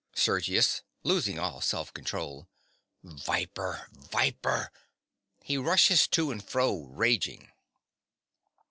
[0.15, 0.81] SERGIUS.
[1.03, 2.47] (losing all self control).
[3.03, 3.85] Viper!
[3.93, 4.71] Viper!
[5.47, 7.51] (_He rushes to and fro, raging.